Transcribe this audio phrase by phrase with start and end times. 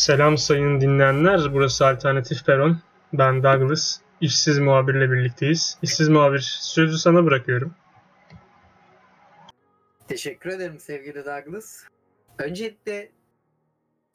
[0.00, 1.54] Selam sayın dinleyenler.
[1.54, 2.80] Burası Alternatif Peron.
[3.12, 4.00] Ben Douglas.
[4.20, 5.78] İşsiz muhabirle birlikteyiz.
[5.82, 7.74] İşsiz muhabir sözü sana bırakıyorum.
[10.08, 11.84] Teşekkür ederim sevgili Douglas.
[12.38, 13.10] Öncelikle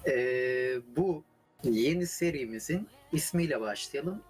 [0.08, 1.24] eee, bu
[1.64, 4.22] yeni serimizin ismiyle başlayalım.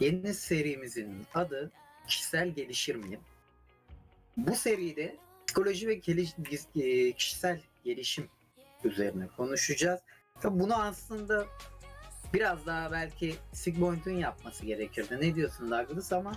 [0.00, 1.70] Yeni serimizin adı
[2.08, 3.20] Kişisel Gelişir miyim?
[4.36, 5.16] Bu seride
[5.46, 6.00] psikoloji ve
[6.74, 8.28] eee, kişisel gelişim
[8.84, 10.00] üzerine konuşacağız.
[10.40, 11.46] Tabii bunu aslında
[12.34, 15.18] biraz daha belki Sigmund'un yapması gerekirdi.
[15.20, 16.32] Ne diyorsun Douglas ama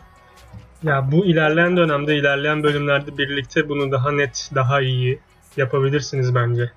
[0.84, 5.20] Ya bu ilerleyen dönemde, ilerleyen bölümlerde birlikte bunu daha net, daha iyi
[5.58, 6.72] yapabilirsiniz bence.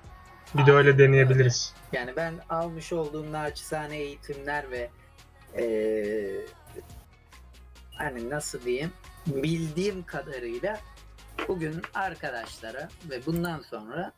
[0.53, 1.73] Bir de öyle deneyebiliriz.
[1.91, 4.89] Yani ben almış olduğum naçizane eğitimler ve
[5.57, 6.45] eee,
[7.97, 8.91] hani nasıl diyeyim
[9.27, 10.79] bildiğim kadarıyla
[11.47, 14.11] bugün arkadaşlara ve bundan sonra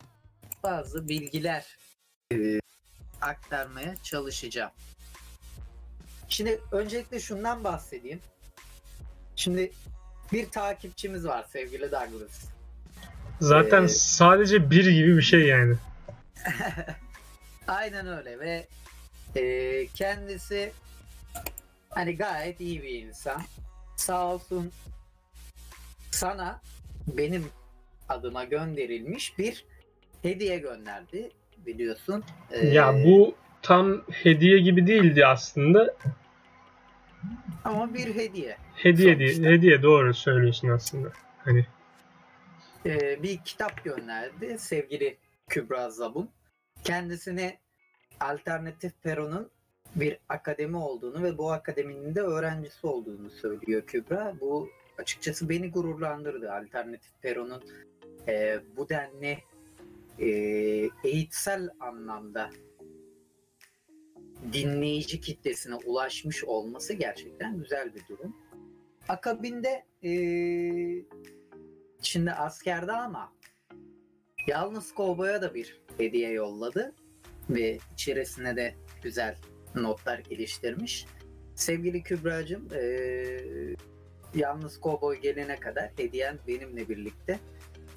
[0.63, 1.77] bazı bilgiler
[2.31, 2.59] eee,
[3.29, 4.71] aktarmaya çalışacağım.
[6.29, 8.19] Şimdi öncelikle şundan bahsedeyim.
[9.35, 9.71] Şimdi
[10.31, 12.45] bir takipçimiz var sevgili Douglas.
[13.39, 15.75] Zaten Ee, sadece bir gibi bir şey yani.
[17.67, 18.67] Aynen öyle ve
[19.35, 20.71] e, kendisi
[21.89, 23.41] hani gayet iyi bir insan.
[23.97, 24.71] Sağ olsun
[26.11, 26.61] sana
[27.07, 27.49] benim
[28.09, 29.65] adıma gönderilmiş bir
[30.21, 31.31] hediye gönderdi
[31.65, 32.23] biliyorsun.
[32.51, 35.95] Ee, Ya bu tam hediye gibi değildi aslında.
[37.63, 38.57] ama bir hediye.
[38.75, 39.51] Hediye değil, Sonuçta.
[39.51, 41.11] hediye doğru söylüyorsun aslında.
[41.37, 41.65] Hani
[42.85, 45.17] Ee, bir kitap gönderdi sevgili
[45.49, 46.29] Kübra Zabun.
[46.83, 47.57] Kendisine
[48.19, 49.49] Alternatif Peron'un
[49.95, 54.33] bir akademi olduğunu ve bu akademinin de öğrencisi olduğunu söylüyor Kübra.
[54.41, 56.53] Bu açıkçası beni gururlandırdı.
[56.53, 57.63] Alternatif Peron'un
[58.27, 59.37] e, bu denli
[60.19, 60.27] e,
[61.03, 62.49] eğitsel anlamda
[64.53, 68.35] dinleyici kitlesine ulaşmış olması gerçekten güzel bir durum.
[69.07, 70.11] Akabinde e,
[72.01, 73.33] şimdi askerde ama
[74.47, 76.95] yalnız kovboya da bir hediye yolladı
[77.49, 79.35] ve içerisine de güzel
[79.75, 81.05] notlar geliştirmiş.
[81.55, 83.75] Sevgili Kübra'cığım eee,
[84.35, 87.39] yalnız kovboy gelene kadar hediyen benimle birlikte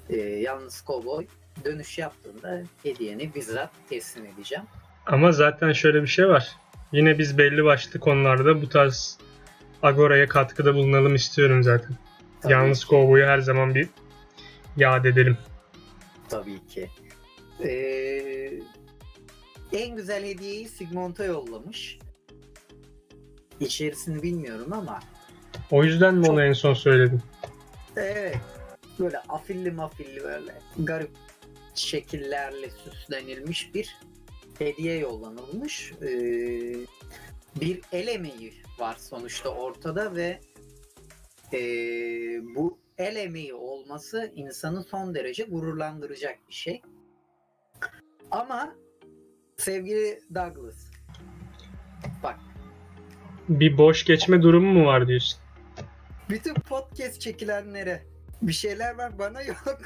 [0.09, 1.27] Eee, yalnız kovboy
[1.65, 4.63] dönüş yaptığında hediyeni bizzat teslim edeceğim.
[5.05, 6.51] Ama zaten şöyle bir şey var.
[6.91, 9.17] Yine biz belli başlı konularda bu tarz
[9.83, 11.97] Agora'ya katkıda bulunalım istiyorum zaten.
[12.41, 12.87] Tabii Yalnız ki.
[12.87, 13.87] kovboyu her zaman bir
[14.77, 15.37] yad edelim.
[16.29, 16.89] Tabii ki.
[17.63, 18.53] Ee,
[19.73, 21.99] en güzel hediyeyi Sigmund'a yollamış.
[23.59, 24.99] İçerisini bilmiyorum ama
[25.71, 27.21] O yüzden mi Çok- onu en son söyledim?
[27.97, 28.37] evet
[28.99, 31.09] böyle afilli mafilli böyle garip
[31.75, 33.97] şekillerle süslenilmiş bir
[34.59, 35.91] hediye yollanılmış.
[36.01, 36.07] Ee,
[37.61, 40.39] bir el emeği var sonuçta ortada ve
[41.53, 41.59] ee,
[42.55, 46.81] bu el emeği olması insanı son derece gururlandıracak bir şey.
[48.31, 48.75] Ama
[49.57, 50.91] sevgili Douglas
[52.23, 52.39] bak
[53.49, 55.39] Bir boş geçme durumu mu var diyorsun?
[56.29, 58.03] bütün podcast çekilenlere
[58.41, 59.57] bir şeyler var bana yok.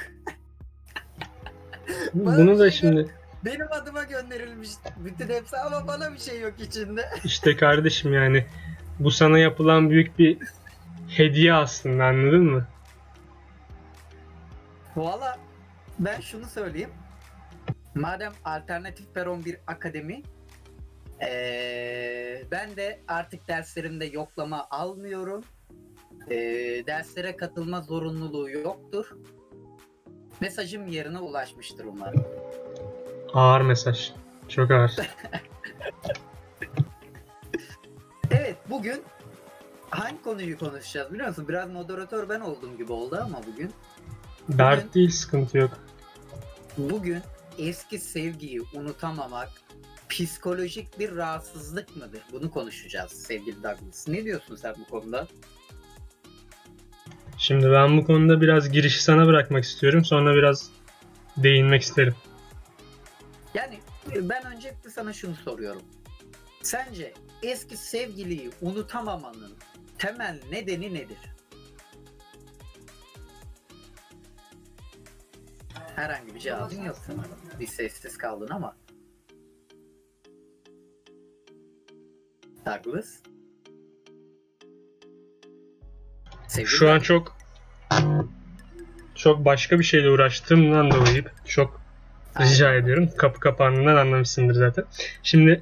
[2.13, 3.07] Bana Bunu bir da şey şimdi
[3.45, 7.09] Benim adıma gönderilmiş bütün hepsi ama bana bir şey yok içinde.
[7.23, 8.45] işte kardeşim yani
[8.99, 10.37] bu sana yapılan büyük bir
[11.07, 12.67] hediye aslında anladın mı?
[14.95, 15.37] Valla
[15.99, 16.89] ben şunu söyleyeyim.
[17.95, 20.21] Madem alternatif peron bir akademi
[21.21, 25.43] eee, ben de artık derslerimde yoklama almıyorum.
[26.29, 29.11] Eee, derslere katılma zorunluluğu yoktur.
[30.41, 32.25] Mesajım yerine ulaşmıştır umarım.
[33.33, 34.11] Ağır mesaj.
[34.47, 34.95] Çok ağır.
[38.31, 39.01] Evet bugün
[39.89, 41.47] hangi konuyu konuşacağız biliyor musun?
[41.47, 43.71] Biraz moderatör ben olduğum gibi oldu ama bugün.
[44.49, 45.71] Dert değil sıkıntı yok.
[46.77, 47.21] Bugün
[47.57, 49.49] eski sevgiyi unutamamak
[50.09, 52.21] psikolojik bir rahatsızlık mıdır?
[52.31, 54.07] Bunu konuşacağız sevgili Douglas.
[54.07, 55.27] Ne diyorsun sen bu konuda?
[57.47, 60.05] Şimdi ben bu konuda biraz girişi sana bırakmak istiyorum.
[60.05, 60.71] Sonra biraz
[61.37, 62.15] değinmek isterim.
[63.53, 63.79] Yani
[64.15, 65.81] e, ben öncelikle sana şunu soruyorum.
[66.61, 67.13] Sence
[67.43, 69.53] eski sevgiliyi unutamamanın
[69.97, 71.17] temel nedeni nedir?
[75.95, 77.39] Herhangi bir cevabın yok sanırım.
[77.59, 78.77] Bir sessiz kaldın ama.
[82.65, 83.15] Douglas?
[86.47, 87.36] Sevgili Şu an çok
[89.15, 91.81] çok başka bir şeyle uğraştığımdan dolayı çok
[92.39, 93.09] Rica ediyorum.
[93.17, 94.85] Kapı kapağından anlamışsındır zaten.
[95.23, 95.61] Şimdi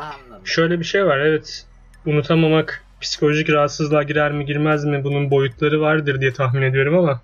[0.00, 0.46] Anladım.
[0.46, 1.18] şöyle bir şey var.
[1.18, 1.66] Evet
[2.06, 7.20] unutamamak psikolojik rahatsızlığa girer mi girmez mi bunun boyutları vardır diye tahmin ediyorum ama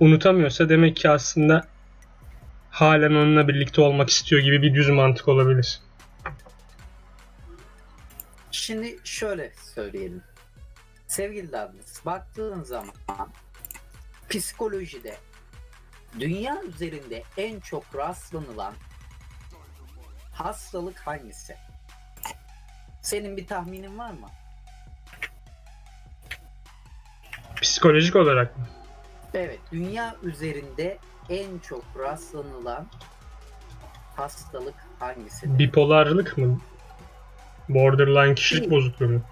[0.00, 1.66] unutamıyorsa demek ki aslında
[2.70, 5.80] halen onunla birlikte olmak istiyor gibi bir düz mantık olabilir.
[8.50, 10.22] Şimdi şöyle söyleyelim.
[11.12, 12.94] Sevgili Douglas, baktığın zaman
[14.30, 15.16] psikolojide
[16.20, 18.74] dünya üzerinde en çok rastlanılan
[20.32, 21.56] hastalık hangisi?
[23.02, 24.28] Senin bir tahminin var mı?
[27.62, 28.66] Psikolojik olarak mı?
[29.34, 30.98] Evet, dünya üzerinde
[31.28, 32.86] en çok rastlanılan
[34.16, 35.58] hastalık hangisi?
[35.58, 36.60] Bipolarlık mı?
[37.68, 39.22] Borderline kişilik bozukluğu mu?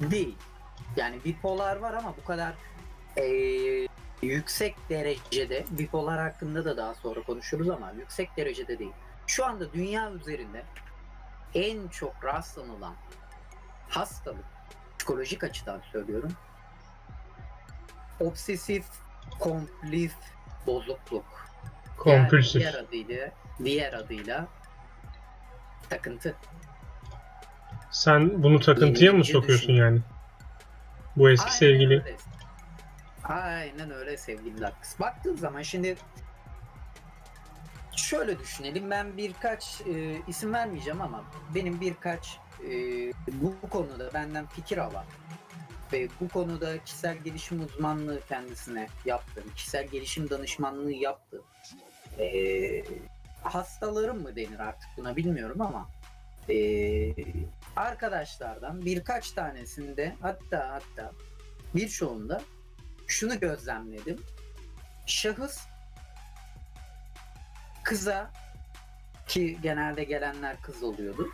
[0.00, 0.36] Değil.
[0.96, 2.54] Yani bipolar var ama bu kadar
[3.16, 3.86] eee,
[4.22, 8.92] yüksek derecede, bipolar hakkında da daha sonra konuşuruz ama yüksek derecede değil.
[9.26, 10.62] Şu anda dünya üzerinde
[11.54, 12.94] en çok rastlanılan
[13.88, 14.44] hastalık,
[14.98, 16.32] psikolojik açıdan söylüyorum,
[18.20, 18.84] obsesif
[19.40, 20.14] kompulsif
[20.66, 21.46] bozukluk.
[21.98, 22.62] Kompulsif.
[22.62, 23.30] Yani diğer adıyla,
[23.64, 24.46] diğer adıyla
[25.90, 26.34] takıntı.
[27.90, 29.78] Sen bunu takıntıya mı sokuyorsun düşün.
[29.78, 30.00] yani?
[31.16, 31.94] Bu eski Aynen sevgili.
[31.94, 32.16] öyle.
[33.24, 35.00] Aynen öyle sevgili Lux.
[35.00, 35.96] Baktığın zaman şimdi
[37.96, 38.90] şöyle düşünelim.
[38.90, 41.24] Ben birkaç e, isim vermeyeceğim ama
[41.54, 42.72] benim birkaç e,
[43.32, 45.04] bu, konuda benden fikir alan
[45.92, 51.42] ve bu konuda kişisel gelişim uzmanlığı kendisine yaptığım, kişisel gelişim danışmanlığı yaptığım
[52.18, 52.82] e,
[53.42, 55.88] hastalarım mı denir artık buna bilmiyorum ama
[56.48, 56.56] e,
[57.76, 61.12] arkadaşlardan birkaç tanesinde hatta hatta
[61.74, 62.42] birçoğunda
[63.06, 64.22] şunu gözlemledim.
[65.06, 65.66] Şahıs
[67.84, 68.30] kıza
[69.26, 71.28] ki genelde gelenler kız oluyordu.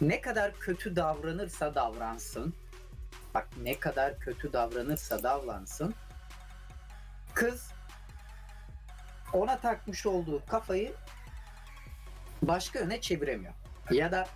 [0.00, 2.54] Ne kadar kötü davranırsa davransın.
[3.34, 5.94] Bak ne kadar kötü davranırsa davransın.
[7.34, 7.70] Kız
[9.32, 10.92] ona takmış olduğu kafayı
[12.42, 13.54] başka yöne çeviremiyor.
[13.90, 14.28] Ya da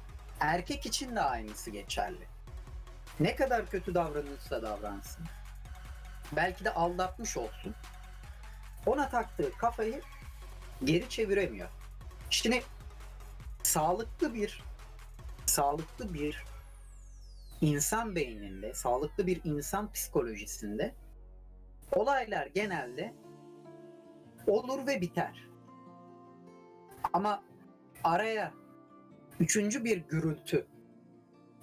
[0.43, 2.27] erkek için de aynısı geçerli.
[3.21, 5.25] Ne kadar kötü davranırsa davransın.
[6.33, 7.75] Belki de aldatmış olsun.
[8.87, 10.03] Ona taktığı kafayı
[10.85, 11.69] geri çeviremiyor.
[12.31, 12.63] Şimdi
[13.63, 14.63] sağlıklı bir
[15.47, 16.45] sağlıklı bir
[17.61, 20.95] insan beyninde, sağlıklı bir insan psikolojisinde
[21.93, 23.15] olaylar genelde
[24.47, 25.49] olur ve biter.
[27.13, 27.43] Ama
[28.05, 28.62] araya
[29.41, 30.67] üçüncü bir gürültü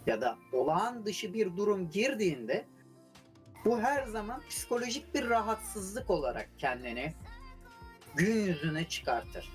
[0.07, 2.65] ya da olağan dışı bir durum girdiğinde
[3.65, 7.13] bu her zaman psikolojik bir rahatsızlık olarak kendini
[8.15, 9.49] gün yüzüne çıkartır.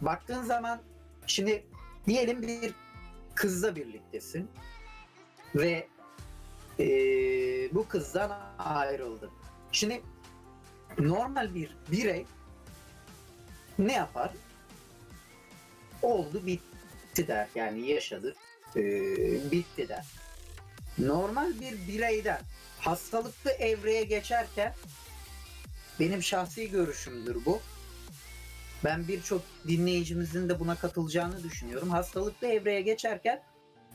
[0.00, 0.80] Baktığın zaman
[1.26, 1.66] şimdi
[2.06, 2.74] diyelim bir
[3.34, 4.50] kızla birliktesin
[5.54, 5.88] ve
[6.78, 9.30] eee, bu kızdan ayrıldın.
[9.72, 10.02] Şimdi
[10.98, 12.26] normal bir birey
[13.78, 14.32] ne yapar?
[16.02, 16.73] Oldu bitti
[17.16, 17.48] der.
[17.54, 18.34] Yani yaşadı
[18.76, 20.04] eee, bitti der.
[20.98, 22.40] Normal bir bireyden
[22.80, 24.74] hastalıklı evreye geçerken
[26.00, 27.60] benim şahsi görüşümdür bu.
[28.84, 31.90] Ben birçok dinleyicimizin de buna katılacağını düşünüyorum.
[31.90, 33.42] Hastalıklı evreye geçerken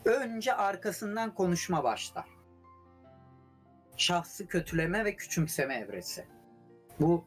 [0.06, 2.26] önce arkasından konuşma başlar.
[3.98, 6.26] Şahsı kötüleme ve küçümseme evresi.
[7.00, 7.26] Bu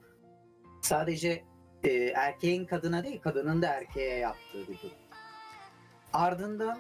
[0.82, 1.44] sadece
[1.84, 5.01] e, erkeğin kadına değil, kadının da erkeğe yaptığı bir durum.
[6.12, 6.78] Ardından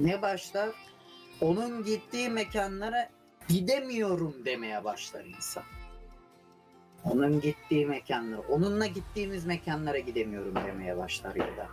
[0.00, 0.70] ne başlar?
[1.40, 3.08] Onun gittiği mekanlara
[3.48, 5.62] gidemiyorum demeye başlar insan.
[7.04, 11.68] Onun gittiği mekanlara, onunla gittiğimiz mekanlara gidemiyorum demeye başlar ya da.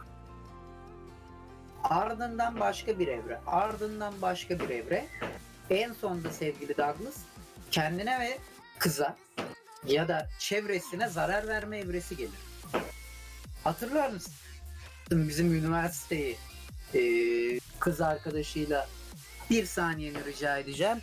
[1.83, 5.05] Ardından başka bir evre, ardından başka bir evre.
[5.69, 7.17] En sonunda sevgili Douglas
[7.71, 8.37] kendine ve
[8.79, 9.17] kıza
[9.87, 12.39] ya da çevresine zarar verme evresi gelir.
[13.63, 14.33] Hatırlar mısın?
[15.11, 16.35] Bizim üniversiteyi
[16.93, 18.87] eee, kız arkadaşıyla
[19.49, 20.97] bir saniyeni rica edeceğim.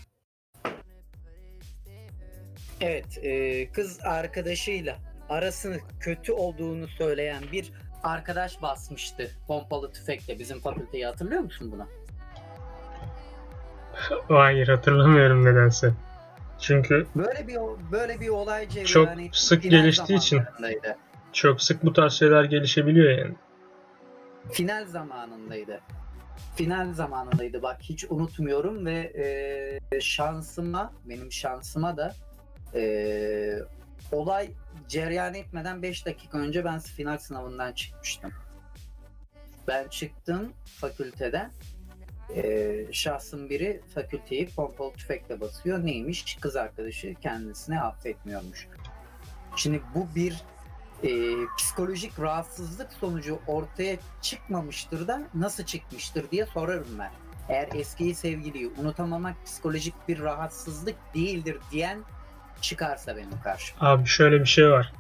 [2.80, 4.96] Evet, e, kız arkadaşıyla
[5.28, 7.72] arasını kötü olduğunu söyleyen bir
[8.02, 11.86] arkadaş basmıştı pompalı tüfekle bizim fakülteyi hatırlıyor musun bunu?
[14.28, 15.92] Hayır hatırlamıyorum nedense.
[16.60, 17.56] Çünkü Böyle bir
[17.92, 20.40] böyle bir olay Çok hani sık geliştiği için.
[21.32, 23.34] çok sık bu tarz şeyler gelişebiliyor yani.
[24.52, 25.80] Final zamanındaydı.
[26.56, 29.12] Final zamanındaydı bak hiç unutmuyorum ve
[29.92, 32.14] e, şansıma benim şansıma da
[32.74, 33.58] e,
[34.12, 34.50] olay
[34.88, 38.32] cereyan etmeden 5 dakika önce ben final sınavından çıkmıştım.
[39.68, 41.52] Ben çıktım fakülteden.
[42.34, 45.86] Ee, şahsın biri fakülteyi pompalı tüfekle basıyor.
[45.86, 46.36] Neymiş?
[46.40, 48.68] Kız arkadaşı kendisini affetmiyormuş.
[49.56, 50.42] Şimdi bu bir
[51.04, 51.08] e,
[51.58, 57.10] psikolojik rahatsızlık sonucu ortaya çıkmamıştır da nasıl çıkmıştır diye sorarım ben.
[57.48, 61.98] Eğer eski sevgiliyi unutamamak psikolojik bir rahatsızlık değildir diyen
[62.60, 63.88] çıkarsa benim karşıma.
[63.90, 64.92] Abi şöyle bir şey var.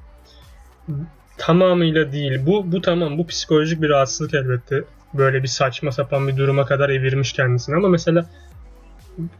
[1.38, 2.46] Tamamıyla değil.
[2.46, 4.84] Bu bu tamam bu psikolojik bir rahatsızlık elbette.
[5.14, 8.26] Böyle bir saçma sapan bir duruma kadar evirmiş kendisini ama mesela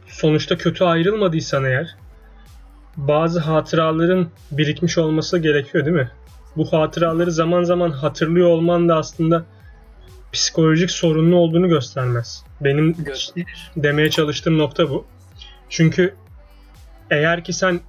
[0.07, 1.95] sonuçta kötü ayrılmadıysan eğer
[2.97, 6.11] bazı hatıraların birikmiş olması gerekiyor değil mi?
[6.55, 9.45] Bu hatıraları zaman zaman hatırlıyor olman da aslında
[10.33, 12.43] psikolojik sorunlu olduğunu göstermez.
[12.61, 13.71] Benim Gösterir.
[13.77, 15.05] demeye çalıştığım nokta bu.
[15.69, 16.15] Çünkü
[17.11, 17.79] eğer ki sen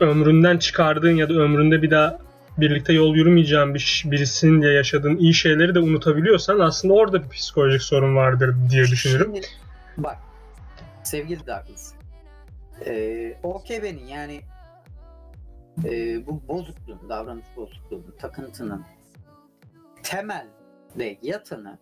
[0.00, 2.18] ömründen çıkardığın ya da ömründe bir daha
[2.58, 7.82] birlikte yol yürümeyeceğin bir, birisinin diye yaşadığın iyi şeyleri de unutabiliyorsan aslında orada bir psikolojik
[7.82, 9.30] sorun vardır diye düşünürüm.
[9.34, 9.46] Şimdi,
[9.96, 10.16] bak
[11.02, 11.92] sevgili Douglas.
[12.86, 14.40] Ee, OKB'nin yani
[15.84, 18.84] e, bu bozukluğun, davranış bozukluğunun, takıntının
[20.02, 20.46] temel
[20.98, 21.78] ve yatanı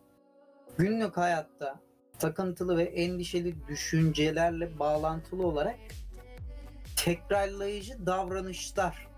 [0.79, 1.81] günlük hayatta
[2.19, 5.79] takıntılı ve endişeli düşüncelerle bağlantılı olarak
[6.97, 9.09] tekrarlayıcı davranışlar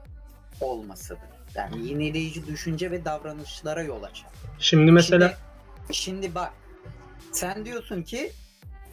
[0.61, 1.23] olmasıdır.
[1.55, 4.31] Yani yenileyici düşünce ve davranışlara yol açar.
[4.59, 6.53] Şimdi mesela Şimdi, şimdi bak
[7.33, 8.33] sen diyorsun ki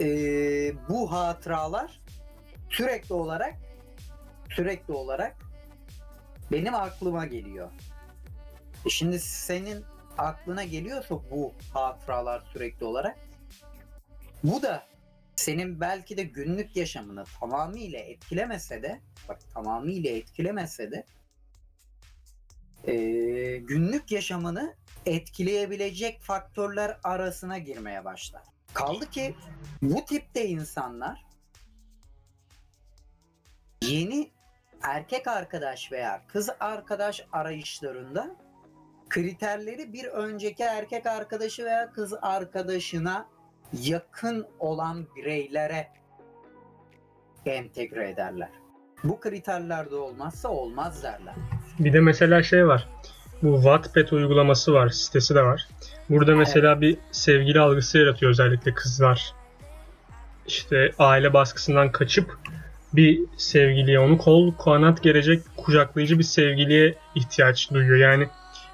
[0.02, 0.06] e,
[0.90, 2.00] bu hatıralar
[2.70, 3.56] sürekli olarak
[4.50, 5.36] sürekli olarak
[6.52, 7.72] benim aklıma geliyor.
[8.86, 9.86] E şimdi senin
[10.18, 13.18] aklına geliyorsa bu hatıralar sürekli olarak
[14.44, 14.88] bu da
[15.36, 21.06] senin belki de günlük yaşamını tamamıyla etkilemese de bak tamamıyla etkilemese de
[22.88, 22.94] e,
[23.58, 24.76] günlük yaşamını
[25.06, 28.44] etkileyebilecek faktörler arasına girmeye başlar.
[28.74, 29.36] Kaldı ki
[29.82, 31.26] bu tipte insanlar
[33.82, 34.32] yeni
[34.84, 38.36] erkek arkadaş veya kız arkadaş arayışlarında
[39.10, 43.28] kriterleri bir önceki erkek arkadaşı veya kız arkadaşına
[43.74, 45.88] yakın olan bireylere
[47.46, 48.50] entegre ederler.
[49.04, 51.34] Bu kriterlerde olmazsa olmaz derler.
[51.80, 52.88] bir de mesela şey var.
[53.44, 55.68] Bu Wattpad uygulaması var, sitesi de var.
[56.10, 59.34] Burada mesela bir sevgili algısı yaratıyor özellikle kızlar.
[60.48, 62.38] İşte aile baskısından kaçıp
[62.94, 67.98] bir sevgiliye, onu kol kanat gelecek kucaklayıcı bir sevgiliye ihtiyaç duyuyor.
[67.98, 68.28] Yani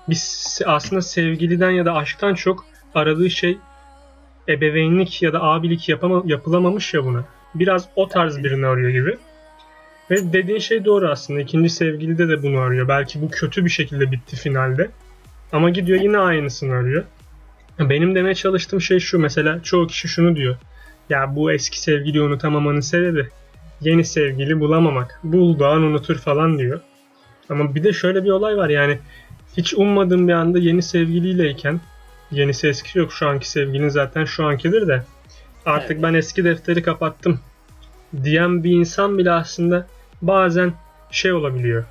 [0.09, 3.57] biz aslında sevgiliden ya da aşktan çok aradığı şey
[4.49, 7.23] ebeveynlik ya da abilik yapama, yapılamamış ya buna.
[7.55, 9.17] Biraz o tarz birini arıyor gibi.
[10.11, 11.39] Ve dediğin şey doğru aslında.
[11.39, 12.87] İkinci sevgilide de bunu arıyor.
[12.87, 14.89] Belki bu kötü bir şekilde bitti finalde.
[15.51, 17.03] Ama gidiyor yine aynısını arıyor.
[17.79, 19.19] Benim demeye çalıştığım şey şu.
[19.19, 20.55] Mesela çoğu kişi şunu diyor.
[21.09, 23.29] Ya bu eski sevgiliyi unutamamanın sebebi
[23.81, 25.19] yeni sevgili bulamamak.
[25.23, 26.79] Bulduğun unutur falan diyor.
[27.49, 28.99] Ama bir de şöyle bir olay var yani
[29.57, 31.79] hiç ummadığım bir anda yeni sevgiliyleyken
[32.31, 35.03] yenisi eski yok şu anki sevgilin zaten şu ankidir de
[35.65, 36.03] artık Evet.
[36.03, 37.39] ben eski defteri kapattım
[38.23, 39.87] diyen bir insan bile aslında
[40.21, 40.73] bazen
[41.11, 41.85] şey olabiliyor.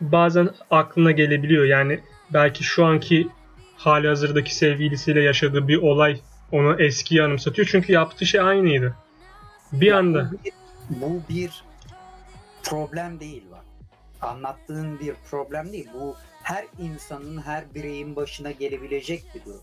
[0.00, 1.64] Bazen aklına gelebiliyor.
[1.64, 2.00] Yani
[2.32, 3.28] belki şu anki
[3.76, 6.20] hali hazırdaki sevgilisiyle yaşadığı bir olay
[6.52, 7.68] onu eskiyi anımsatıyor.
[7.70, 8.94] Çünkü yaptığı şey aynıydı.
[9.72, 10.52] Bir anda Bu bir,
[10.90, 11.64] bu bir
[12.62, 13.64] problem değil bak.
[14.20, 15.88] Anlattığın bir problem değil.
[15.94, 19.62] Bu her insanın, her bireyin başına gelebilecek bir durum.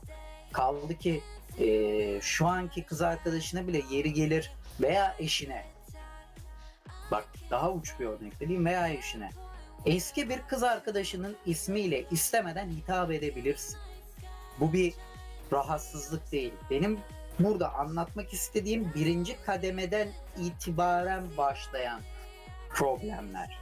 [0.54, 1.22] Kaldı ki
[1.60, 4.51] eee, şu anki kız arkadaşına bile yeri gelir
[4.82, 5.66] veya eşine.
[7.12, 9.30] Bak daha uç bir örnek vereyim veya eşine.
[9.86, 13.78] Eski bir kız arkadaşının ismiyle istemeden hitap edebilirsin.
[14.60, 14.94] Bu bir
[15.54, 16.54] rahatsızlık değil.
[16.70, 17.00] Benim
[17.44, 20.08] burada anlatmak istediğim birinci kademeden
[20.42, 22.00] itibaren başlayan
[22.70, 23.58] problemler.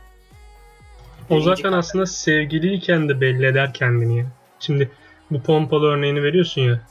[1.30, 1.78] O Birinci zaten kademe.
[1.78, 4.26] aslında sevgiliyken de belli eder kendini.
[4.60, 4.92] Şimdi
[5.32, 6.82] bu pompalı örneğini veriyorsun ya.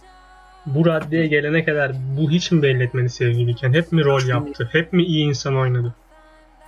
[0.67, 3.73] Bu raddeye gelene kadar bu hiç mi belli etmedi sevgiliyken?
[3.73, 4.69] Hep mi rol yaptı?
[4.73, 5.95] Hep mi iyi insan oynadı?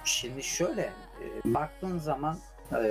[0.05, 2.39] Şimdi şöyle e, baktığın zaman
[2.73, 2.83] e,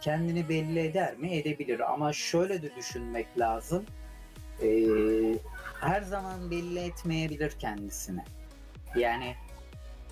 [0.00, 1.36] kendini belli eder mi?
[1.36, 3.84] Edebilir ama şöyle de düşünmek lazım.
[5.80, 8.24] Her zaman belli etmeyebilir kendisini.
[8.96, 9.34] Yani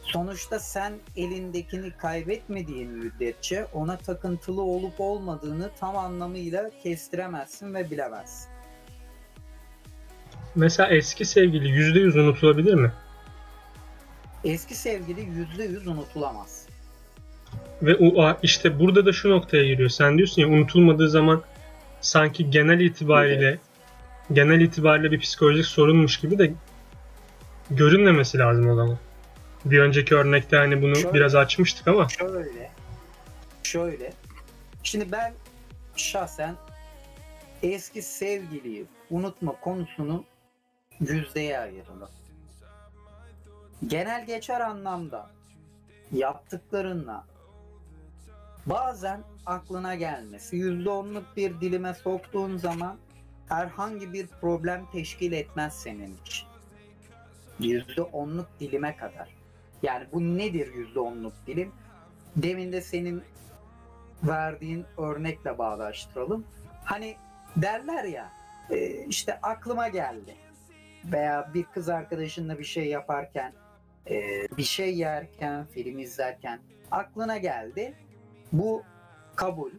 [0.02, 8.48] sonuçta sen elindekini kaybetmediğin müddetçe ona takıntılı olup olmadığını tam anlamıyla kestiremezsin ve bilemezsin.
[10.54, 12.92] Mesela eski sevgili %100 unutulabilir mi?
[14.44, 16.66] Eski sevgili yüzde yüz unutulamaz.
[17.82, 19.88] Ve o işte burada da şu noktaya giriyor.
[19.88, 21.42] Sen diyorsun ya unutulmadığı zaman
[22.00, 23.58] sanki genel itibariyle
[24.32, 26.52] genel itibariyle bir psikolojik sorunmuş gibi de
[27.70, 28.98] görünmemesi lazım o zaman.
[29.64, 32.70] Bir önceki örnekte hani bunu Şöyle- biraz açmıştık ama Şöyle.
[33.62, 34.12] Şöyle.
[34.82, 35.32] Şimdi ben
[35.96, 36.54] şahsen
[37.62, 40.24] eski sevgiliyi unutma konusunu
[41.00, 42.08] yüzdeye ayırırım.
[43.86, 45.30] Genel geçer anlamda
[46.12, 47.24] yaptıklarınla
[48.66, 52.96] bazen aklına gelmesi yüzde onluk bir dilime soktuğun zaman
[53.48, 56.48] herhangi bir problem teşkil etmez senin için.
[57.60, 59.28] Yüzde onluk dilime kadar.
[59.82, 61.72] Yani bu nedir yüzde onluk dilim?
[62.36, 63.22] Demin de senin
[64.22, 66.44] verdiğin örnekle bağdaştıralım.
[66.84, 67.16] Hani
[67.56, 68.32] derler ya
[68.70, 70.34] e, işte aklıma geldi
[71.04, 73.52] veya bir kız arkadaşınla bir şey yaparken
[74.10, 76.60] e, bir şey yerken film izlerken
[76.90, 77.94] aklına geldi.
[78.52, 78.82] Bu
[79.36, 79.70] kabul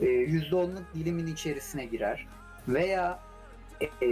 [0.00, 2.26] e, yüzde onluk dilimin içerisine girer
[2.68, 3.18] veya
[4.02, 4.08] e,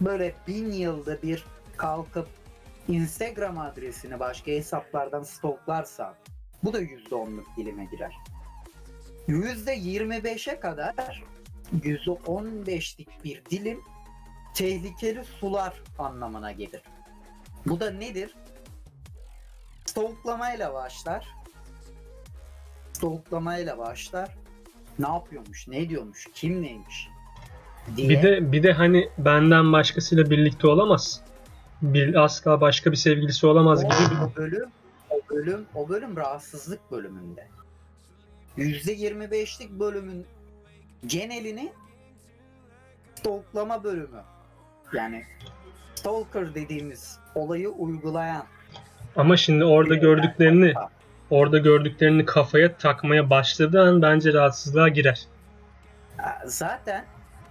[0.00, 1.44] böyle bin yılda bir
[1.76, 2.28] kalkıp
[2.88, 6.14] Instagram adresini başka hesaplardan stoklarsa
[6.64, 8.14] bu da yüzde onluk dilime girer.
[9.26, 11.22] Yüzde 25'e kadar
[11.84, 13.80] yüzde 15'lik bir dilim
[14.54, 16.82] tehlikeli sular anlamına gelir.
[17.66, 18.34] Bu da nedir?
[19.86, 21.28] Stoklamayla başlar.
[22.92, 24.41] Stoklamayla başlar.
[24.98, 27.08] Ne yapıyormuş, ne diyormuş, kim neymiş
[27.96, 28.08] diye.
[28.08, 31.20] bir de bir de hani benden başkasıyla birlikte olamaz.
[31.82, 34.68] Bir asla başka bir sevgilisi olamaz o, gibi bir o bölüm
[35.10, 37.46] o bölüm o bölüm rahatsızlık bölümünde.
[38.58, 40.26] %25'lik bölümün
[41.06, 41.72] genelini
[43.14, 44.22] stalklama bölümü.
[44.92, 45.24] Yani
[45.94, 48.44] stalker dediğimiz olayı uygulayan.
[49.16, 50.74] ama şimdi orada gördüklerini
[51.32, 55.26] orada gördüklerini kafaya takmaya başladığı an bence rahatsızlığa girer.
[56.46, 57.04] Zaten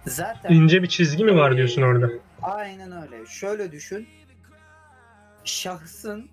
[0.07, 2.09] zaten İnce bir çizgi mi var diyorsun orada?
[2.41, 3.25] Aynen öyle.
[3.25, 4.07] Şöyle düşün.
[5.43, 6.29] Şahsın,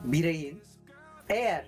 [0.00, 0.62] bireyin
[1.28, 1.66] eğer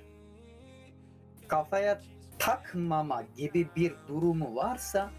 [1.48, 2.00] kafaya
[2.38, 5.10] takmama gibi bir durumu varsa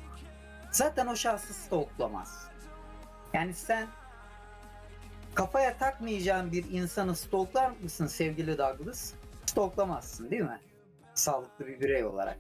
[0.72, 2.48] zaten o şahsı stalklamaz.
[3.34, 3.88] Yani sen
[5.34, 9.14] kafaya takmayacağın bir insanı stalklar mısın sevgili Douglas?
[9.54, 10.60] Stalklamazsın değil mi?
[11.14, 12.38] Sağlıklı bir birey olarak.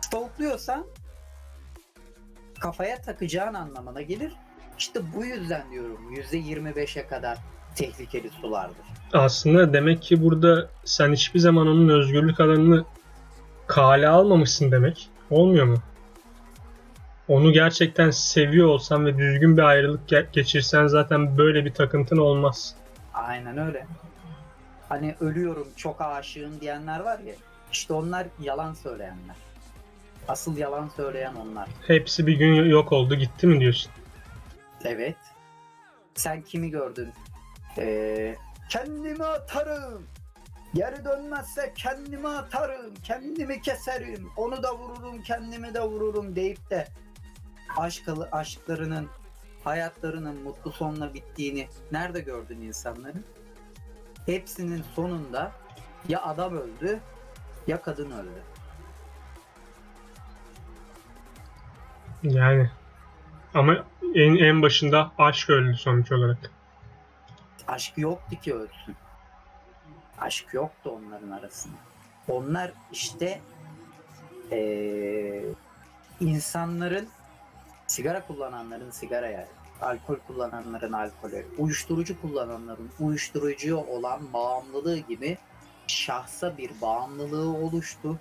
[0.00, 0.86] Stalkluyorsan
[2.60, 4.32] kafaya takacağın anlamına gelir.
[4.78, 7.38] İşte bu yüzden diyorum %25'e kadar
[7.74, 8.86] tehlikeli sulardır.
[9.12, 12.84] Aslında demek ki burada sen hiçbir zaman onun özgürlük alanını
[13.66, 15.10] kale almamışsın demek.
[15.30, 15.76] Olmuyor mu?
[17.28, 22.74] Onu gerçekten seviyor olsan ve düzgün bir ayrılık ge- geçirsen zaten böyle bir takıntın olmaz.
[23.14, 23.86] Aynen öyle.
[24.92, 27.34] Hani ölüyorum çok aşığım diyenler var ya
[27.72, 29.36] işte onlar yalan söyleyenler.
[30.28, 31.68] Asıl yalan söyleyen onlar.
[31.86, 33.92] Hepsi bir gün yok oldu gitti mi diyorsun?
[34.84, 35.16] Evet.
[36.14, 37.12] Sen kimi gördün?
[37.78, 38.36] Ee,
[38.68, 40.06] kendimi atarım.
[40.74, 42.94] Geri dönmezse kendimi atarım.
[43.04, 44.28] Kendimi keserim.
[44.36, 46.88] Onu da vururum, kendimi de vururum deyip de
[47.76, 49.08] aşkı, aşklarının,
[49.64, 53.24] hayatlarının mutlu sonla bittiğini nerede gördün insanların?
[54.26, 55.52] Hepsinin sonunda
[56.08, 57.00] ya adam öldü
[57.66, 58.42] ya kadın öldü.
[62.22, 62.70] Yani
[63.54, 66.50] ama en, en başında aşk öldü sonuç olarak.
[67.68, 68.96] Aşk yoktu ki ölsün.
[70.18, 71.76] Aşk yoktu onların arasında.
[72.28, 73.40] Onlar işte
[74.50, 75.42] eee,
[76.20, 77.08] insanların
[77.86, 79.48] sigara kullananların sigaraya,
[79.82, 85.38] alkol kullananların alkole, uyuşturucu kullananların uyuşturucuya olan bağımlılığı gibi
[85.86, 88.18] şahsa bir bağımlılığı oluştu.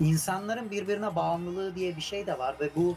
[0.00, 2.96] İnsanların birbirine bağımlılığı diye bir şey de var ve bu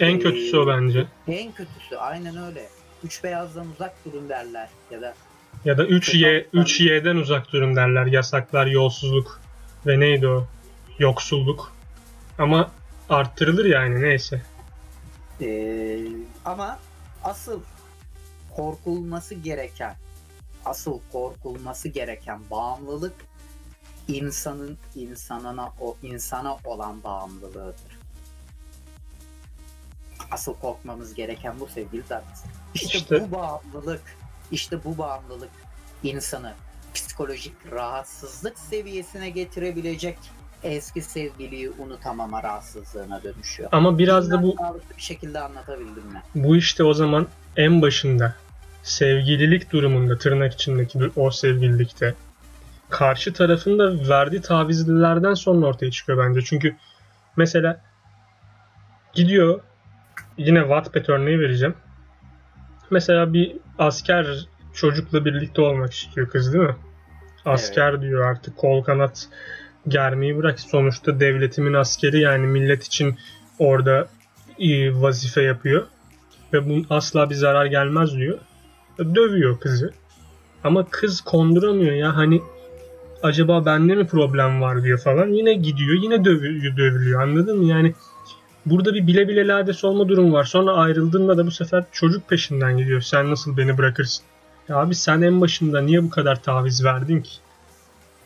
[0.00, 1.06] En kötüsü o bence.
[1.28, 2.66] en kötüsü aynen öyle.
[3.04, 5.14] Üç beyazdan uzak durun derler ya da
[5.64, 8.06] Ya da 3Y 3Y'den uzak durun derler.
[8.06, 9.40] Yasaklar, yolsuzluk
[9.86, 10.46] ve neydi o?
[10.98, 11.72] Yoksulluk.
[12.38, 12.70] Ama
[13.08, 14.42] arttırılır yani neyse.
[15.40, 16.06] Ee,
[16.44, 16.78] ama
[17.24, 17.60] asıl
[18.56, 19.94] korkulması gereken
[20.64, 23.14] asıl korkulması gereken bağımlılık
[24.08, 27.98] insanın insanına o insana olan bağımlılığıdır.
[30.30, 32.44] Asıl korkmamız gereken bu sevgili Douglas.
[32.74, 34.02] İşte, İşte- bu bağımlılık,
[34.50, 35.50] işte bu bağımlılık
[36.02, 36.54] insanı
[36.94, 40.18] psikolojik rahatsızlık seviyesine getirebilecek
[40.62, 43.68] eski sevgiliyi unutamama rahatsızlığına dönüşüyor.
[43.72, 46.22] Ama biraz da bu sağlıklı bir şekilde anlatabildim mi?
[46.34, 48.34] bu işte o zaman en başında
[48.82, 52.14] sevgililik durumunda tırnak içindeki o sevgililikte
[52.90, 56.40] karşı tarafın da verdiği tavizlerden sonra ortaya çıkıyor bence.
[56.44, 56.76] Çünkü
[57.36, 57.80] mesela
[59.12, 59.60] gidiyor
[60.38, 61.74] yine Wattpad örneği vereceğim.
[62.90, 66.76] Mesela bir asker çocukla birlikte olmak istiyor kız değil mi?
[67.44, 68.02] Asker evet.
[68.02, 69.28] diyor artık kol kanat
[69.88, 70.60] germeyi bırak.
[70.60, 73.16] Sonuçta devletimin askeri yani millet için
[73.58, 74.08] orada
[74.92, 75.86] vazife yapıyor.
[76.52, 78.38] Ve bunun asla bir zarar gelmez diyor.
[78.98, 79.92] Dövüyor kızı.
[80.64, 82.42] Ama kız konduramıyor ya hani
[83.22, 85.28] acaba bende mi problem var diyor falan.
[85.28, 87.64] Yine gidiyor yine dövülüyor, dövülüyor anladın mı?
[87.64, 87.94] Yani
[88.66, 90.44] burada bir bile bile lades olma durum var.
[90.44, 93.00] Sonra ayrıldığında da bu sefer çocuk peşinden gidiyor.
[93.00, 94.24] Sen nasıl beni bırakırsın?
[94.68, 97.32] Ya abi sen en başında niye bu kadar taviz verdin ki?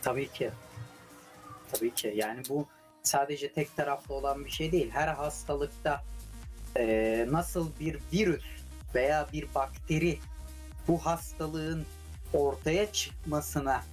[0.01, 0.49] Tabii ki.
[1.71, 2.13] Tabii ki.
[2.15, 2.67] Yani bu
[3.03, 4.89] sadece tek taraflı olan bir şey değil.
[4.91, 6.03] Her hastalıkta
[6.77, 8.43] e, nasıl bir virüs
[8.95, 10.19] veya bir bakteri
[10.87, 11.85] bu hastalığın
[12.33, 13.83] ortaya çıkmasına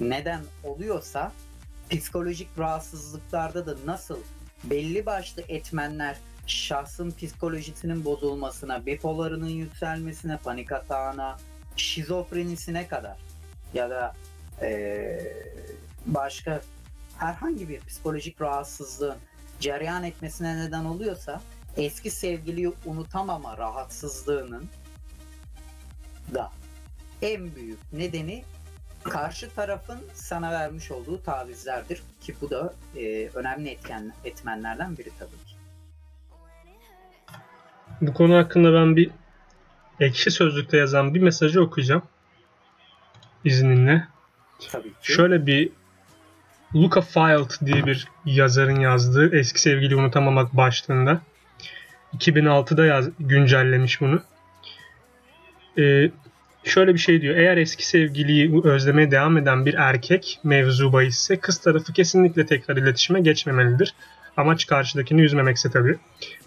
[0.00, 1.32] neden oluyorsa
[1.90, 4.18] psikolojik rahatsızlıklarda da nasıl
[4.64, 11.36] belli başlı etmenler şahsın psikolojisinin bozulmasına, bipolarının yükselmesine, panik atağına,
[11.76, 13.16] şizofrenisine kadar
[13.74, 14.14] ya da
[14.62, 15.18] ee,
[16.06, 16.60] başka
[17.18, 19.16] herhangi bir psikolojik rahatsızlığın
[19.60, 21.40] cereyan etmesine neden oluyorsa
[21.76, 24.64] eski sevgiliyi unutamama rahatsızlığının
[26.34, 26.50] da
[27.22, 28.44] en büyük nedeni
[29.02, 35.30] karşı tarafın sana vermiş olduğu tavizlerdir ki bu da e, önemli etken etmenlerden biri tabii
[35.30, 35.56] ki.
[38.00, 39.10] Bu konu hakkında ben bir
[40.00, 42.02] ekşi sözlükte yazan bir mesajı okuyacağım.
[43.44, 44.08] İzninle.
[44.70, 45.12] Tabii ki.
[45.12, 45.72] Şöyle bir
[46.74, 51.20] Luca Filed diye bir yazarın yazdığı Eski Sevgili Unutamamak başlığında
[52.16, 54.22] 2006'da yaz, güncellemiş bunu.
[55.78, 56.10] Ee,
[56.64, 57.36] şöyle bir şey diyor.
[57.36, 63.20] Eğer eski sevgiliyi özlemeye devam eden bir erkek mevzu bahisse kız tarafı kesinlikle tekrar iletişime
[63.20, 63.94] geçmemelidir.
[64.36, 65.98] Amaç karşıdakini üzmemekse tabii.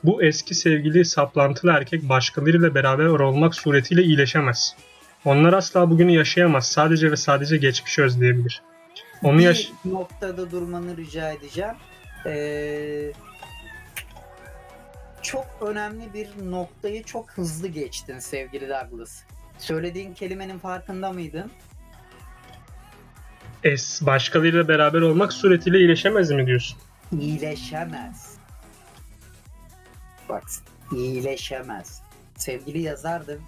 [0.03, 4.75] Bu eski sevgili saplantılı erkek başkalarıyla beraber olmak suretiyle iyileşemez.
[5.25, 6.67] Onlar asla bugünü yaşayamaz.
[6.67, 8.61] Sadece ve sadece geçmişi özleyebilir.
[9.23, 11.75] Onu bir yaş- noktada durmanı rica edeceğim.
[12.25, 13.11] Ee,
[15.21, 19.23] çok önemli bir noktayı çok hızlı geçtin sevgili Douglas.
[19.57, 21.51] Söylediğin kelimenin farkında mıydın?
[23.63, 26.77] Es başkalarıyla beraber olmak suretiyle iyileşemez mi diyorsun?
[27.19, 28.35] İyileşemez.
[30.29, 30.43] Bak
[30.95, 32.01] iyileşemez.
[32.37, 33.41] Sevgili yazardım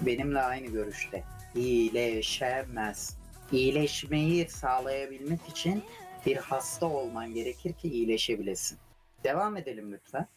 [0.00, 1.24] benimle aynı görüşte.
[1.54, 3.16] İyileşemez.
[3.52, 5.82] İyileşmeyi sağlayabilmek için
[6.26, 8.78] bir hasta olman gerekir ki iyileşebilesin.
[9.24, 10.28] Devam edelim lütfen.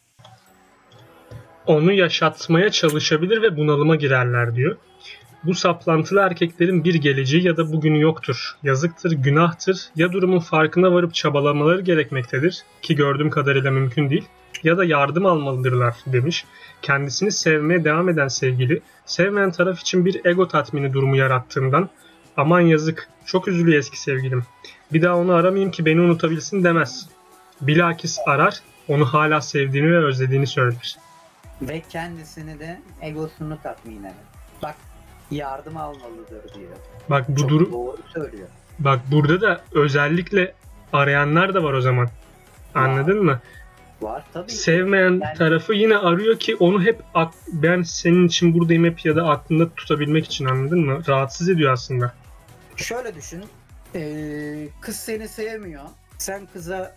[1.66, 4.76] Onu yaşatmaya çalışabilir ve bunalıma girerler diyor.
[5.44, 8.56] Bu saplantılı erkeklerin bir geleceği ya da bugünü yoktur.
[8.62, 9.88] Yazıktır, günahtır.
[9.96, 14.24] Ya durumun farkına varıp çabalamaları gerekmektedir ki gördüğüm kadarıyla mümkün değil.
[14.62, 16.44] Ya da yardım almalıdırlar demiş.
[16.82, 21.88] Kendisini sevmeye devam eden sevgili, sevmeyen taraf için bir ego tatmini durumu yarattığından
[22.36, 24.42] aman yazık, çok üzülüyor eski sevgilim.
[24.92, 27.08] Bir daha onu aramayayım ki beni unutabilsin demez.
[27.60, 30.96] Bilakis arar, onu hala sevdiğini ve özlediğini söyler.
[31.62, 34.12] Ve kendisini de egosunu tatmin eder.
[34.62, 34.74] Bak
[35.30, 36.76] yardım almalıdır diyor.
[37.10, 38.48] Bak bu durum doğru söylüyor.
[38.78, 40.54] Bak burada da özellikle
[40.92, 42.08] arayanlar da var o zaman.
[42.74, 43.22] Anladın var.
[43.22, 43.40] mı?
[44.00, 44.50] Var tabii.
[44.50, 45.38] Sevmeyen yani...
[45.38, 47.00] tarafı yine arıyor ki onu hep
[47.52, 51.02] ben senin için buradayım hep ya da aklında tutabilmek için anladın mı?
[51.08, 52.12] Rahatsız ediyor aslında.
[52.76, 53.44] Şöyle düşün.
[53.94, 55.84] Ee, kız seni sevmiyor.
[56.18, 56.96] Sen kıza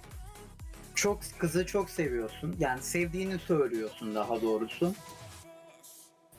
[0.96, 2.56] çok kızı çok seviyorsun.
[2.60, 4.94] Yani sevdiğini söylüyorsun daha doğrusu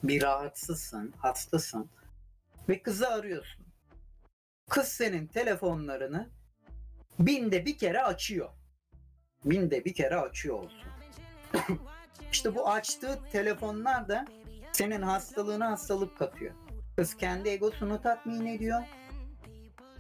[0.03, 1.91] bir rahatsızsın, hastasın
[2.69, 3.67] ve kızı arıyorsun.
[4.71, 6.31] Kız senin telefonlarını
[7.19, 8.49] binde bir kere açıyor.
[9.45, 10.89] Binde bir kere açıyor olsun.
[12.33, 14.25] İşte bu açtığı telefonlar da
[14.73, 16.55] senin hastalığına hastalık katıyor.
[16.97, 18.83] Kız kendi egosunu tatmin ediyor.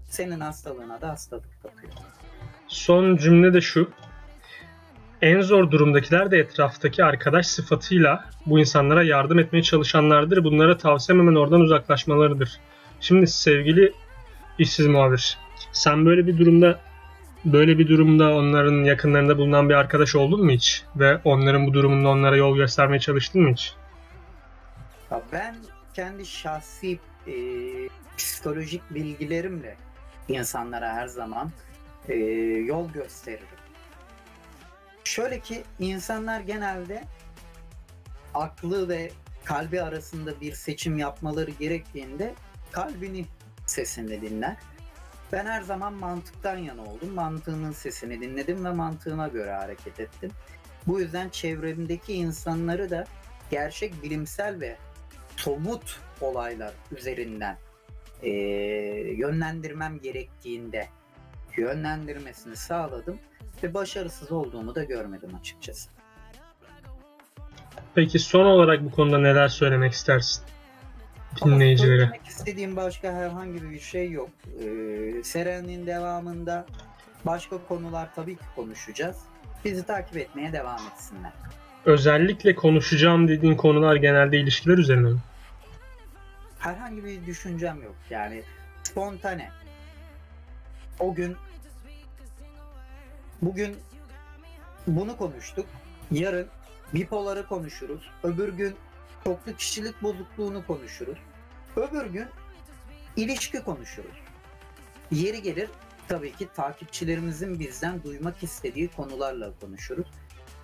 [0.09, 1.93] Senin hastalığına da hastalık katıyor.
[2.69, 3.91] Son cümle de şu.
[5.23, 10.45] En zor durumdakiler de etraftaki arkadaş sıfatıyla bu insanlara yardım etmeye çalışanlardır.
[10.45, 12.61] Bunlara tavsiyem hemen oradan uzaklaşmalarıdır.
[13.01, 13.93] Şimdi sevgili
[14.59, 15.39] işsiz muhabir,
[15.73, 16.81] sen böyle bir durumda
[17.45, 20.85] böyle bir durumda onların yakınlarında bulunan bir arkadaş oldun mu hiç?
[20.97, 23.75] Ve onların bu durumunda onlara yol göstermeye çalıştın mı hiç?
[25.33, 25.57] Ben
[25.95, 27.35] kendi şahsi e,
[28.17, 29.77] psikolojik bilgilerimle
[30.29, 31.51] insanlara her zaman
[32.09, 33.47] e, yol gösteririm.
[35.05, 37.05] Şöyle ki insanlar genelde
[38.35, 39.11] aklı ve
[39.45, 42.35] kalbi arasında bir seçim yapmaları gerektiğinde
[42.73, 43.27] kalbini
[43.67, 44.57] sesinde dinler.
[45.33, 47.15] Ben her zaman mantıktan yana oldum.
[47.15, 50.31] Mantığının sesini dinledim ve mantığıma göre hareket ettim.
[50.87, 53.05] Bu yüzden çevremdeki insanları da
[53.51, 54.77] gerçek bilimsel ve
[55.37, 57.57] somut olaylar üzerinden
[58.23, 60.87] eee, yönlendirmem gerektiğinde
[61.57, 63.19] yönlendirmesini sağladım
[63.63, 65.91] ve başarısız olduğumu da görmedim açıkçası.
[67.95, 70.43] Peki son olarak bu konuda neler söylemek istersin
[71.41, 71.97] Ama dinleyicilere?
[71.99, 74.31] Söylemek istediğim başka herhangi bir şey yok.
[74.47, 76.67] Ee, serinin devamında
[77.27, 79.17] başka konular tabii ki konuşacağız.
[79.65, 81.33] Bizi takip etmeye devam etsinler.
[81.87, 85.19] Özellikle konuşacağım dediğin konular genelde ilişkiler üzerine mi?
[86.59, 87.97] Herhangi bir düşüncem yok.
[88.11, 88.43] Yani
[88.83, 89.51] spontane.
[91.01, 91.37] O gün
[93.43, 93.77] bugün
[94.87, 95.67] bunu konuştuk.
[96.11, 96.49] Yarın
[96.95, 98.11] bipoları konuşuruz.
[98.23, 98.77] Öbür gün
[99.25, 101.19] çoklu kişilik bozukluğunu konuşuruz.
[101.77, 102.27] Öbür gün
[103.17, 104.17] ilişki konuşuruz.
[105.11, 105.71] Yeri gelir
[106.09, 110.07] tabii ki takipçilerimizin bizden duymak istediği konularla konuşuruz.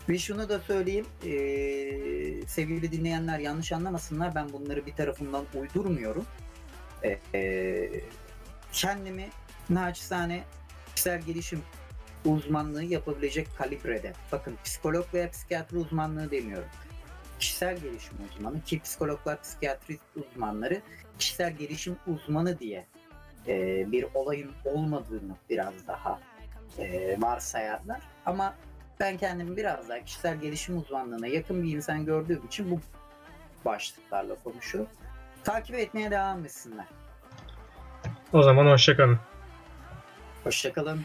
[0.08, 6.26] Ve şunu da söyleyeyim, eee, sevgili dinleyenler yanlış anlamasınlar, ben bunları bir tarafından uydurmuyorum.
[7.34, 7.90] Eee,
[8.72, 9.28] kendimi
[9.70, 10.44] naçizane
[10.94, 11.62] kişisel gelişim
[12.24, 16.68] uzmanlığı yapabilecek kalibrede, bakın psikolog veya psikiyatri uzmanlığı demiyorum.
[17.38, 20.80] Kişisel gelişim uzmanı ki psikologlar, psikiyatri uzmanları
[21.18, 22.86] kişisel gelişim uzmanı diye
[23.46, 26.20] eee, bir olayın olmadığını biraz daha
[26.78, 28.00] eee, varsayarlar.
[28.26, 28.54] Ama
[29.00, 32.80] ben kendimi biraz daha kişisel gelişim uzmanlığına yakın bir insan gördüğüm için bu
[33.64, 34.90] başlıklarla konuşuyorum.
[35.44, 36.86] Takip etmeye devam etsinler.
[38.32, 39.18] O zaman hoşçakalın.
[40.44, 41.00] Hoşçakalın.